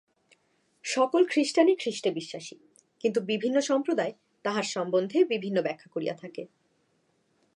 [0.85, 2.55] সকল খ্রীষ্টানই খ্রীষ্টে বিশ্বাসী,
[3.03, 4.13] কিন্তু বিভিন্ন সম্প্রদায়
[4.45, 6.43] তাঁহার সম্বন্ধে বিভিন্ন ব্যাখ্যা করিয়া থাকে।